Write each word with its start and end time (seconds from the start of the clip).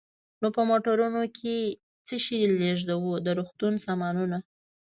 نو 0.41 0.47
په 0.55 0.61
موټرونو 0.69 1.21
کې 1.37 1.55
څه 2.07 2.15
شی 2.23 2.39
لېږدوو؟ 2.59 3.13
د 3.25 3.27
روغتون 3.37 3.73
سامانونه. 3.85 4.37